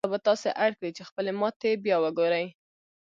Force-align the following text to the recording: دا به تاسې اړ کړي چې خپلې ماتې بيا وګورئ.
دا 0.05 0.09
به 0.13 0.19
تاسې 0.27 0.49
اړ 0.65 0.71
کړي 0.79 0.89
چې 0.97 1.07
خپلې 1.09 1.31
ماتې 1.39 1.71
بيا 1.83 1.97
وګورئ. 2.03 2.45